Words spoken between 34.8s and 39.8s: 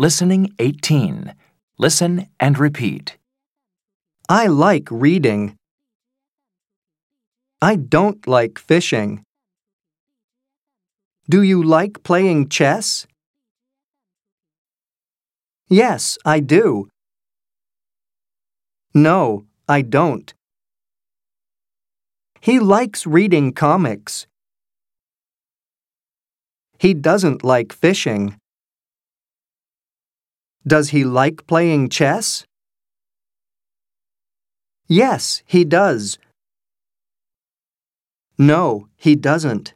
Yes, he does. No, he doesn't.